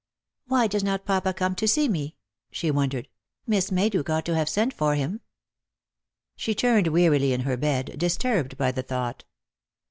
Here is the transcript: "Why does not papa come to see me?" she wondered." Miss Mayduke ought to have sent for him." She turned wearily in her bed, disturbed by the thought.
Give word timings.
"Why 0.47 0.65
does 0.65 0.83
not 0.83 1.05
papa 1.05 1.31
come 1.31 1.53
to 1.53 1.67
see 1.67 1.87
me?" 1.87 2.15
she 2.51 2.71
wondered." 2.71 3.07
Miss 3.45 3.69
Mayduke 3.69 4.09
ought 4.09 4.25
to 4.25 4.33
have 4.35 4.49
sent 4.49 4.73
for 4.73 4.95
him." 4.95 5.21
She 6.35 6.55
turned 6.55 6.87
wearily 6.87 7.33
in 7.33 7.41
her 7.41 7.55
bed, 7.55 7.93
disturbed 7.99 8.57
by 8.57 8.71
the 8.71 8.81
thought. 8.81 9.25